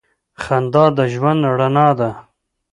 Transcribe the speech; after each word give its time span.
•خندا 0.41 0.85
د 0.97 0.99
ژوند 1.13 1.41
رڼا 1.57 1.87
ده. 1.99 2.09